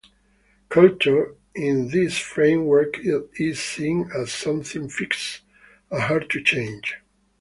[0.67, 5.41] "Culture" in this framework is seen as something fixed
[5.91, 6.95] and hard to change.